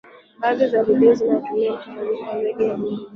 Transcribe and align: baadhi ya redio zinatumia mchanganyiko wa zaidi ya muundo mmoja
baadhi 0.39 0.63
ya 0.71 0.83
redio 0.83 1.13
zinatumia 1.13 1.73
mchanganyiko 1.77 2.25
wa 2.27 2.33
zaidi 2.43 2.63
ya 2.63 2.77
muundo 2.77 2.93
mmoja 2.95 3.07